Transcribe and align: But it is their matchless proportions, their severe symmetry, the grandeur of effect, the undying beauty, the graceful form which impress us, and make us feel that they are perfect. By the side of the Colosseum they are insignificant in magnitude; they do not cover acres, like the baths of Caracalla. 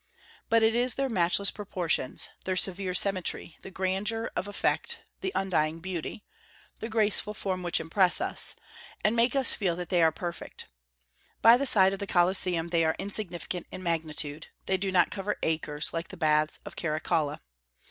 But 0.49 0.63
it 0.63 0.73
is 0.73 0.95
their 0.95 1.09
matchless 1.09 1.51
proportions, 1.51 2.29
their 2.45 2.55
severe 2.55 2.95
symmetry, 2.95 3.57
the 3.61 3.69
grandeur 3.69 4.31
of 4.35 4.47
effect, 4.47 4.97
the 5.19 5.31
undying 5.35 5.79
beauty, 5.79 6.23
the 6.79 6.89
graceful 6.89 7.35
form 7.35 7.61
which 7.61 7.79
impress 7.79 8.19
us, 8.19 8.55
and 9.05 9.15
make 9.15 9.35
us 9.35 9.53
feel 9.53 9.75
that 9.75 9.89
they 9.89 10.01
are 10.01 10.11
perfect. 10.11 10.65
By 11.43 11.55
the 11.55 11.67
side 11.67 11.93
of 11.93 11.99
the 11.99 12.07
Colosseum 12.07 12.69
they 12.69 12.83
are 12.83 12.95
insignificant 12.97 13.67
in 13.69 13.83
magnitude; 13.83 14.47
they 14.65 14.75
do 14.77 14.91
not 14.91 15.11
cover 15.11 15.37
acres, 15.43 15.93
like 15.93 16.07
the 16.07 16.17
baths 16.17 16.59
of 16.65 16.75
Caracalla. 16.75 17.39